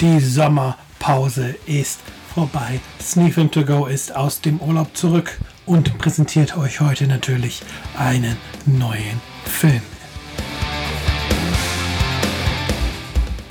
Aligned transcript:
Die 0.00 0.20
Sommerpause 0.20 1.56
ist 1.66 1.98
vorbei. 2.32 2.78
Sneak 3.02 3.34
Film 3.34 3.50
To 3.50 3.64
Go 3.64 3.86
ist 3.86 4.14
aus 4.14 4.40
dem 4.40 4.60
Urlaub 4.60 4.96
zurück 4.96 5.40
und 5.66 5.98
präsentiert 5.98 6.56
euch 6.56 6.80
heute 6.80 7.08
natürlich 7.08 7.62
einen 7.98 8.36
neuen 8.64 9.20
Film. 9.44 9.82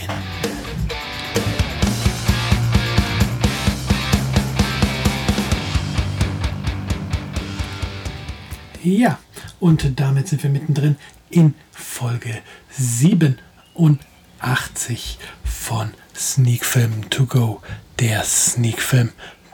Ja, 8.84 9.20
und 9.60 10.00
damit 10.00 10.28
sind 10.28 10.42
wir 10.42 10.50
mittendrin 10.50 10.96
in 11.30 11.54
Folge 11.72 12.42
87 12.72 15.20
von 15.44 15.94
Sneak 16.16 16.66
Film 16.66 17.08
To 17.12 17.28
Go, 17.28 17.62
der 18.00 18.24
Sneak 18.24 18.82
Film 18.82 19.12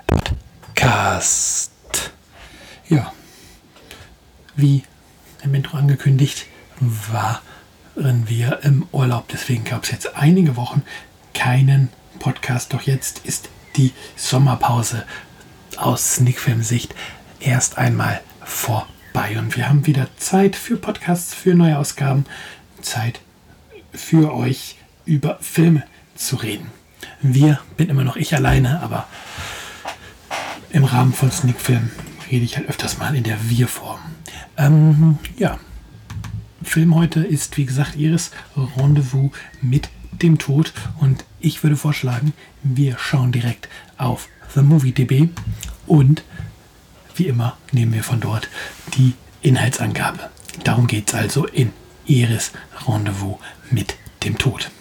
Podcast. 0.07 1.73
Ja, 2.87 3.11
wie 4.55 4.83
im 5.43 5.55
Intro 5.55 5.75
angekündigt, 5.75 6.45
waren 6.79 8.29
wir 8.29 8.63
im 8.63 8.87
Urlaub. 8.93 9.27
Deswegen 9.27 9.65
gab 9.65 9.83
es 9.83 9.91
jetzt 9.91 10.15
einige 10.15 10.55
Wochen 10.55 10.83
keinen 11.33 11.89
Podcast. 12.19 12.71
Doch 12.71 12.83
jetzt 12.83 13.25
ist 13.25 13.49
die 13.75 13.91
Sommerpause 14.15 15.05
aus 15.75 16.15
Sneakfilm-Sicht 16.15 16.95
erst 17.41 17.77
einmal 17.77 18.21
vorbei 18.45 18.87
bei 19.17 19.39
und 19.39 19.57
wir 19.57 19.67
haben 19.67 19.87
wieder 19.87 20.07
Zeit 20.17 20.55
für 20.55 20.77
Podcasts, 20.77 21.33
für 21.33 21.55
neue 21.55 21.79
Ausgaben, 21.79 22.25
Zeit 22.83 23.19
für 23.91 24.31
euch 24.31 24.75
über 25.05 25.39
Filme 25.41 25.81
zu 26.13 26.35
reden. 26.35 26.69
Wir 27.23 27.59
bin 27.77 27.89
immer 27.89 28.03
noch 28.03 28.15
ich 28.15 28.35
alleine, 28.35 28.79
aber 28.79 29.07
im 30.69 30.83
Rahmen 30.83 31.13
von 31.13 31.31
Sneak 31.31 31.55
rede 32.29 32.45
ich 32.45 32.57
halt 32.57 32.69
öfters 32.69 32.99
mal 32.99 33.15
in 33.15 33.23
der 33.23 33.49
Wir-Form. 33.49 34.01
Ähm, 34.55 35.17
ja, 35.35 35.57
Film 36.61 36.93
heute 36.93 37.21
ist 37.21 37.57
wie 37.57 37.65
gesagt 37.65 37.95
Iris 37.95 38.29
Rendezvous 38.55 39.31
mit 39.63 39.89
dem 40.11 40.37
Tod 40.37 40.73
und 40.99 41.25
ich 41.39 41.63
würde 41.63 41.75
vorschlagen, 41.75 42.33
wir 42.61 42.99
schauen 42.99 43.31
direkt 43.31 43.67
auf 43.97 44.29
The 44.53 44.61
Movie 44.61 44.91
DB 44.91 45.29
und 45.87 46.21
wie 47.19 47.27
immer 47.27 47.57
nehmen 47.71 47.93
wir 47.93 48.03
von 48.03 48.19
dort 48.19 48.49
die 48.97 49.13
Inhaltsangabe. 49.41 50.29
Darum 50.63 50.87
geht 50.87 51.09
es 51.09 51.15
also 51.15 51.45
in 51.45 51.71
Iris 52.05 52.51
Rendezvous 52.87 53.37
mit 53.69 53.95
dem 54.23 54.37
Tod. 54.37 54.71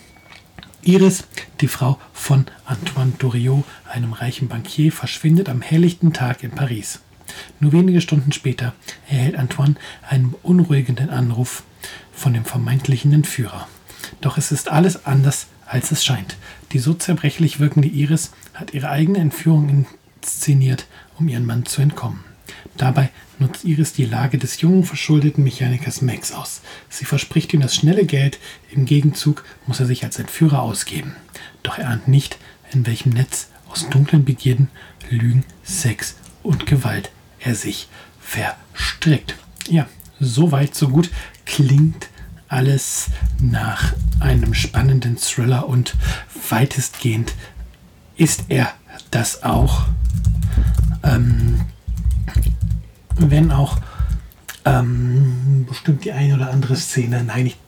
Iris, 0.83 1.25
die 1.61 1.69
Frau 1.69 1.99
von 2.13 2.47
Antoine 2.65 3.13
Doriot, 3.19 3.65
einem 3.93 4.13
reichen 4.13 4.49
Bankier, 4.49 4.93
verschwindet 4.93 5.49
am 5.49 5.61
helllichten 5.61 6.13
Tag 6.13 6.43
in 6.43 6.53
Paris. 6.53 7.01
Nur 7.59 7.73
wenige 7.73 8.01
Stunden 8.01 8.33
später 8.33 8.73
erhält 9.09 9.37
Antoine 9.37 9.75
einen 10.09 10.31
beunruhigenden 10.31 11.11
Anruf 11.11 11.65
von 12.13 12.33
dem 12.33 12.45
vermeintlichen 12.45 13.13
Entführer. 13.13 13.67
Doch 14.21 14.39
es 14.39 14.53
ist 14.53 14.71
alles 14.71 15.07
anders, 15.07 15.49
als 15.67 15.91
es 15.91 16.05
scheint. 16.05 16.37
Die 16.73 16.79
so 16.79 16.95
zerbrechlich 16.95 17.59
wirkende 17.59 17.89
Iris 17.89 18.31
hat 18.55 18.73
ihre 18.73 18.91
eigene 18.91 19.19
Entführung 19.19 19.87
inszeniert, 20.23 20.87
um 21.19 21.29
ihren 21.29 21.47
Mann 21.47 21.67
zu 21.67 21.83
entkommen. 21.83 22.21
Dabei 22.77 23.11
nutzt 23.39 23.65
Iris 23.65 23.93
die 23.93 24.05
Lage 24.05 24.39
des 24.39 24.61
jungen, 24.61 24.85
verschuldeten 24.85 25.45
Mechanikers 25.45 26.03
Max 26.03 26.33
aus. 26.33 26.61
Sie 26.89 27.05
verspricht 27.05 27.53
ihm 27.55 27.61
das 27.61 27.75
schnelle 27.75 28.05
Geld, 28.05 28.39
im 28.71 28.85
Gegenzug 28.85 29.45
muss 29.67 29.81
er 29.81 29.87
sich 29.87 30.05
als 30.05 30.19
Entführer 30.19 30.63
ausgeben. 30.63 31.17
Doch 31.63 31.79
er 31.79 31.89
ahnt 31.89 32.09
nicht, 32.09 32.39
in 32.73 32.87
welchem 32.87 33.11
Netz 33.11 33.49
aus 33.69 33.89
dunklen 33.89 34.25
Begierden, 34.25 34.69
Lügen, 35.11 35.45
Sex 35.63 36.17
und 36.43 36.67
Gewalt 36.67 37.11
er 37.41 37.55
sich 37.55 37.89
verstrickt. 38.21 39.37
Ja, 39.69 39.87
so 40.21 40.53
weit, 40.53 40.75
so 40.75 40.89
gut 40.89 41.11
klingt 41.45 42.09
alles 42.49 43.09
nach 43.41 43.93
einem 44.21 44.55
spannenden 44.55 45.17
Thriller 45.17 45.69
und 45.69 45.95
weitestgehend 46.49 47.35
ist 48.17 48.45
er 48.49 48.73
das 49.11 49.43
auch. 49.43 49.87
Ähm, 51.03 51.61
wenn 53.17 53.51
auch 53.51 53.79
ähm, 54.65 55.65
bestimmt 55.69 56.05
die 56.05 56.13
eine 56.13 56.35
oder 56.35 56.51
andere 56.51 56.77
Szene, 56.77 57.25
nein, 57.25 57.45
nicht, 57.45 57.59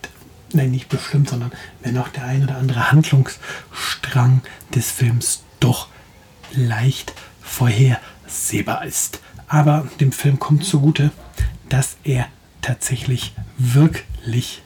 nein, 0.52 0.70
nicht 0.70 0.88
bestimmt, 0.88 1.30
sondern 1.30 1.52
wenn 1.82 1.96
auch 1.98 2.08
der 2.08 2.24
ein 2.24 2.42
oder 2.42 2.56
andere 2.56 2.90
Handlungsstrang 2.90 4.42
des 4.74 4.90
Films 4.90 5.42
doch 5.60 5.88
leicht 6.52 7.14
vorhersehbar 7.40 8.84
ist. 8.84 9.20
Aber 9.46 9.88
dem 10.00 10.12
Film 10.12 10.38
kommt 10.38 10.64
zugute, 10.64 11.10
dass 11.68 11.96
er 12.04 12.26
tatsächlich 12.60 13.34
wirklich 13.56 14.62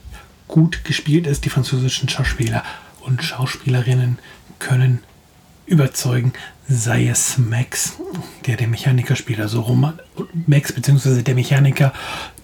gut 0.49 0.85
gespielt 0.85 1.27
ist. 1.27 1.45
Die 1.45 1.51
französischen 1.51 2.09
Schauspieler 2.09 2.65
und 3.01 3.23
Schauspielerinnen 3.23 4.19
können 4.59 5.01
überzeugen, 5.67 6.33
sei 6.69 7.09
es 7.09 7.39
Max, 7.39 7.95
der 8.47 8.57
den 8.57 8.71
Mechaniker 8.71 9.17
spielt, 9.17 9.41
also 9.41 9.61
Roman, 9.61 9.99
Max 10.47 10.73
bzw. 10.73 11.23
der 11.23 11.35
Mechaniker, 11.35 11.93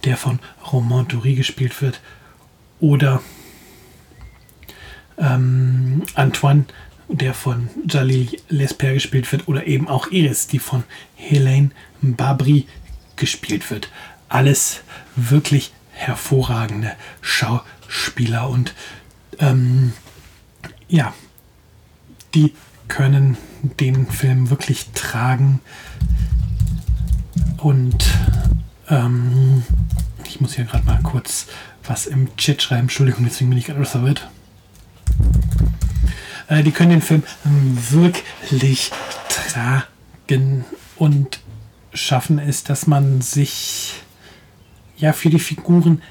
der 0.05 0.17
von 0.17 0.39
Romain 0.73 1.09
Dury 1.09 1.35
gespielt 1.35 1.81
wird, 1.83 2.01
oder 2.81 3.23
ähm, 5.19 6.03
Antoine, 6.15 6.67
der 7.09 7.35
von 7.35 7.69
Jalil 7.89 8.39
Lesper 8.49 8.93
gespielt 8.93 9.31
wird, 9.33 9.49
oder 9.49 9.67
eben 9.67 9.89
auch 9.89 10.11
Iris, 10.11 10.47
die 10.47 10.59
von 10.59 10.85
Helene 11.17 11.71
Babri 12.01 12.67
gespielt 13.17 13.71
wird. 13.71 13.91
Alles 14.29 14.83
wirklich 15.17 15.73
hervorragende 15.91 16.93
Schauspieler 17.21 18.49
und 18.49 18.75
ähm, 19.41 19.93
ja, 20.89 21.13
die 22.35 22.55
können 22.89 23.37
den 23.81 24.07
Film 24.07 24.51
wirklich 24.51 24.89
tragen. 24.95 25.61
Und 27.59 28.07
ähm, 28.89 29.63
ich 30.27 30.41
muss 30.41 30.55
hier 30.55 30.65
gerade 30.65 30.85
mal 30.87 31.01
kurz 31.03 31.47
was 31.85 32.07
im 32.07 32.35
Chat 32.37 32.63
schreiben. 32.63 32.83
Entschuldigung, 32.83 33.25
deswegen 33.25 33.51
bin 33.51 33.59
ich 33.59 33.67
gerade 33.67 33.85
verwirrt. 33.85 34.29
Äh, 36.49 36.63
die 36.63 36.71
können 36.71 36.91
den 36.91 37.03
Film 37.03 37.23
wirklich 37.91 38.91
tragen 39.29 40.65
und 40.97 41.41
schaffen 41.95 42.39
es, 42.39 42.65
dass 42.65 42.87
man 42.87 43.21
sich 43.21 43.95
ja 44.97 45.13
für 45.13 45.31
die 45.31 45.39
Figuren 45.39 46.03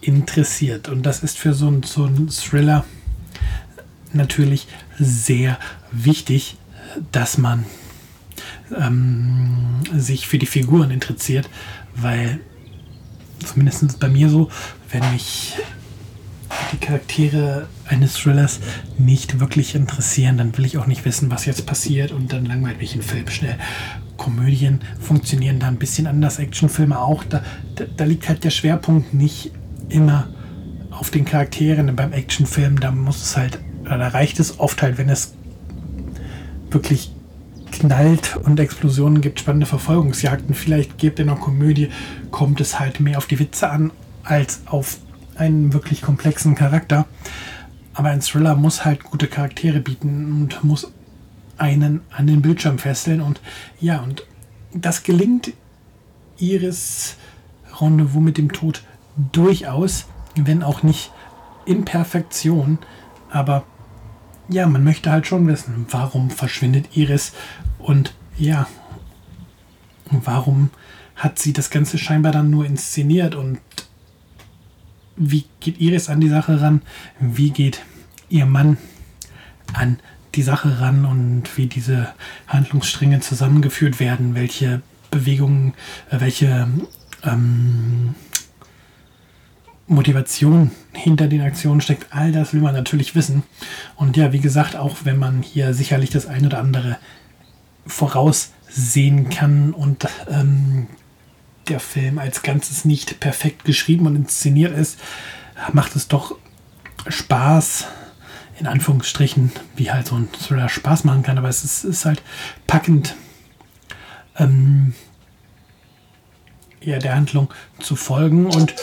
interessiert. 0.00 0.88
Und 0.88 1.04
das 1.04 1.22
ist 1.22 1.38
für 1.38 1.54
so 1.54 1.68
einen 1.68 1.82
so 1.82 2.08
Thriller 2.08 2.84
natürlich 4.14 4.66
sehr 4.98 5.58
wichtig, 5.90 6.56
dass 7.10 7.38
man 7.38 7.64
ähm, 8.78 9.80
sich 9.94 10.26
für 10.26 10.38
die 10.38 10.46
Figuren 10.46 10.90
interessiert, 10.90 11.48
weil 11.94 12.40
zumindest 13.44 13.98
bei 13.98 14.08
mir 14.08 14.28
so, 14.28 14.50
wenn 14.90 15.12
mich 15.12 15.54
die 16.72 16.76
Charaktere 16.78 17.68
eines 17.86 18.14
Thrillers 18.14 18.60
nicht 18.98 19.40
wirklich 19.40 19.74
interessieren, 19.74 20.38
dann 20.38 20.56
will 20.56 20.64
ich 20.64 20.78
auch 20.78 20.86
nicht 20.86 21.04
wissen, 21.04 21.30
was 21.30 21.46
jetzt 21.46 21.66
passiert 21.66 22.12
und 22.12 22.32
dann 22.32 22.44
langweilt 22.44 22.78
mich 22.78 22.94
ein 22.94 23.02
Film 23.02 23.28
schnell. 23.28 23.58
Komödien 24.16 24.80
funktionieren 25.00 25.58
da 25.58 25.68
ein 25.68 25.78
bisschen 25.78 26.06
anders, 26.06 26.38
Actionfilme 26.38 26.98
auch. 26.98 27.24
Da, 27.24 27.42
da, 27.74 27.84
da 27.96 28.04
liegt 28.04 28.28
halt 28.28 28.44
der 28.44 28.50
Schwerpunkt 28.50 29.14
nicht 29.14 29.50
immer 29.88 30.28
auf 30.90 31.10
den 31.10 31.24
Charakteren. 31.24 31.94
Beim 31.96 32.12
Actionfilm, 32.12 32.78
da 32.78 32.90
muss 32.92 33.22
es 33.22 33.36
halt, 33.36 33.58
da 33.84 34.08
reicht 34.08 34.40
es 34.40 34.58
oft 34.60 34.82
halt, 34.82 34.98
wenn 34.98 35.08
es 35.08 35.34
wirklich 36.70 37.12
knallt 37.70 38.36
und 38.36 38.60
Explosionen 38.60 39.20
gibt, 39.20 39.40
spannende 39.40 39.66
Verfolgungsjagden. 39.66 40.54
Vielleicht 40.54 40.98
gibt 40.98 41.18
in 41.18 41.28
einer 41.28 41.38
Komödie, 41.38 41.90
kommt 42.30 42.60
es 42.60 42.78
halt 42.78 43.00
mehr 43.00 43.18
auf 43.18 43.26
die 43.26 43.38
Witze 43.38 43.70
an, 43.70 43.90
als 44.24 44.62
auf 44.66 44.98
einen 45.36 45.72
wirklich 45.72 46.02
komplexen 46.02 46.54
Charakter. 46.54 47.06
Aber 47.94 48.08
ein 48.08 48.20
Thriller 48.20 48.54
muss 48.54 48.84
halt 48.84 49.04
gute 49.04 49.26
Charaktere 49.26 49.80
bieten 49.80 50.40
und 50.40 50.64
muss 50.64 50.92
einen 51.58 52.00
an 52.10 52.26
den 52.26 52.42
Bildschirm 52.42 52.78
fesseln. 52.78 53.20
Und 53.20 53.40
ja, 53.80 54.00
und 54.00 54.24
das 54.74 55.02
gelingt 55.02 55.52
Iris 56.38 57.16
Rendezvous 57.80 58.22
mit 58.22 58.38
dem 58.38 58.52
Tod 58.52 58.82
durchaus, 59.32 60.06
wenn 60.36 60.62
auch 60.62 60.82
nicht 60.82 61.12
in 61.66 61.84
Perfektion. 61.84 62.78
Aber 63.30 63.64
ja, 64.48 64.66
man 64.66 64.84
möchte 64.84 65.10
halt 65.10 65.26
schon 65.26 65.46
wissen, 65.46 65.86
warum 65.90 66.30
verschwindet 66.30 66.96
Iris 66.96 67.32
und 67.78 68.14
ja, 68.36 68.66
warum 70.10 70.70
hat 71.16 71.38
sie 71.38 71.52
das 71.52 71.70
Ganze 71.70 71.98
scheinbar 71.98 72.32
dann 72.32 72.50
nur 72.50 72.66
inszeniert 72.66 73.34
und 73.34 73.60
wie 75.16 75.44
geht 75.60 75.80
Iris 75.80 76.08
an 76.08 76.20
die 76.20 76.28
Sache 76.28 76.60
ran? 76.60 76.82
Wie 77.20 77.50
geht 77.50 77.82
ihr 78.28 78.46
Mann 78.46 78.78
an 79.74 79.98
die 80.34 80.42
Sache 80.42 80.80
ran 80.80 81.04
und 81.04 81.56
wie 81.56 81.66
diese 81.66 82.08
Handlungsstränge 82.48 83.20
zusammengeführt 83.20 84.00
werden? 84.00 84.34
Welche 84.34 84.82
Bewegungen, 85.10 85.74
äh, 86.10 86.20
welche 86.20 86.68
ähm, 87.22 88.14
Motivation 89.86 90.70
hinter 90.92 91.26
den 91.26 91.42
Aktionen 91.42 91.80
steckt? 91.80 92.06
All 92.10 92.32
das 92.32 92.52
will 92.52 92.60
man 92.60 92.74
natürlich 92.74 93.14
wissen. 93.14 93.42
Und 93.96 94.16
ja, 94.16 94.32
wie 94.32 94.40
gesagt, 94.40 94.76
auch 94.76 94.98
wenn 95.04 95.18
man 95.18 95.42
hier 95.42 95.74
sicherlich 95.74 96.10
das 96.10 96.26
ein 96.26 96.46
oder 96.46 96.58
andere 96.58 96.98
voraussehen 97.86 99.28
kann 99.28 99.72
und 99.72 100.06
ähm, 100.28 100.86
der 101.68 101.80
Film 101.80 102.18
als 102.18 102.42
Ganzes 102.42 102.84
nicht 102.84 103.20
perfekt 103.20 103.64
geschrieben 103.64 104.06
und 104.06 104.16
inszeniert 104.16 104.76
ist, 104.76 104.98
macht 105.72 105.96
es 105.96 106.08
doch 106.08 106.36
Spaß, 107.06 107.86
in 108.58 108.66
Anführungsstrichen, 108.66 109.52
wie 109.76 109.90
halt 109.90 110.06
so 110.06 110.16
ein 110.16 110.28
Thriller 110.32 110.68
Spaß 110.68 111.04
machen 111.04 111.22
kann, 111.22 111.38
aber 111.38 111.48
es 111.48 111.64
ist, 111.64 111.84
ist 111.84 112.04
halt 112.04 112.22
packend, 112.66 113.16
ähm, 114.36 114.94
ja, 116.80 116.98
der 116.98 117.14
Handlung 117.14 117.52
zu 117.78 117.96
folgen 117.96 118.46
und 118.46 118.74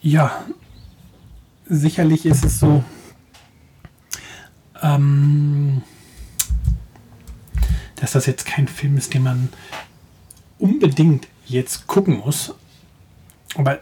ja, 0.00 0.44
sicherlich 1.66 2.26
ist 2.26 2.44
es 2.44 2.58
so, 2.58 2.82
ähm, 4.82 5.82
dass 7.96 8.12
das 8.12 8.26
jetzt 8.26 8.46
kein 8.46 8.66
Film 8.66 8.96
ist, 8.96 9.14
den 9.14 9.22
man 9.22 9.48
unbedingt 10.58 11.28
jetzt 11.46 11.86
gucken 11.86 12.18
muss. 12.18 12.54
Aber 13.56 13.80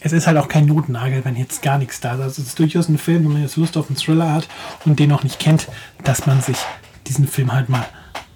es 0.00 0.12
ist 0.12 0.26
halt 0.26 0.36
auch 0.36 0.48
kein 0.48 0.66
Notnagel, 0.66 1.24
wenn 1.24 1.36
jetzt 1.36 1.62
gar 1.62 1.78
nichts 1.78 2.00
da 2.00 2.14
ist. 2.14 2.20
Also 2.20 2.42
es 2.42 2.48
ist 2.48 2.58
durchaus 2.58 2.88
ein 2.88 2.98
Film, 2.98 3.24
wenn 3.24 3.32
man 3.32 3.42
jetzt 3.42 3.56
Lust 3.56 3.76
auf 3.76 3.88
einen 3.88 3.96
Thriller 3.96 4.32
hat 4.32 4.48
und 4.84 4.98
den 4.98 5.08
noch 5.08 5.22
nicht 5.22 5.38
kennt, 5.38 5.68
dass 6.04 6.26
man 6.26 6.40
sich 6.40 6.58
diesen 7.06 7.26
Film 7.26 7.52
halt 7.52 7.68
mal 7.68 7.86